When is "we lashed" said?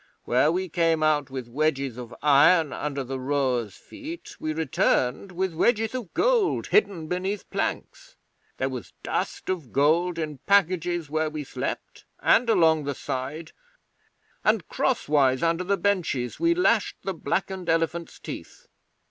16.39-16.95